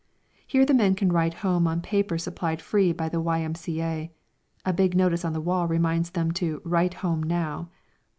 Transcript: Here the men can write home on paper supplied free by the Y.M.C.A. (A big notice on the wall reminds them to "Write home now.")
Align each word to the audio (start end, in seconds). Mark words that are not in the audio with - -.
Here 0.47 0.65
the 0.65 0.73
men 0.73 0.95
can 0.95 1.11
write 1.13 1.35
home 1.45 1.67
on 1.67 1.79
paper 1.83 2.17
supplied 2.17 2.59
free 2.59 2.91
by 2.91 3.07
the 3.07 3.21
Y.M.C.A. 3.21 4.11
(A 4.65 4.73
big 4.73 4.95
notice 4.95 5.23
on 5.23 5.33
the 5.33 5.39
wall 5.41 5.67
reminds 5.67 6.09
them 6.09 6.31
to 6.31 6.59
"Write 6.65 6.95
home 7.05 7.21
now.") 7.21 7.69